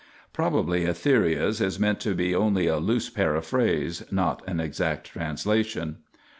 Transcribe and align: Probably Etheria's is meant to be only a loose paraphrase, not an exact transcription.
Probably 0.33 0.85
Etheria's 0.85 1.61
is 1.61 1.79
meant 1.79 1.99
to 1.99 2.15
be 2.15 2.33
only 2.33 2.65
a 2.65 2.77
loose 2.79 3.11
paraphrase, 3.11 4.03
not 4.11 4.41
an 4.47 4.59
exact 4.59 5.05
transcription. 5.11 5.97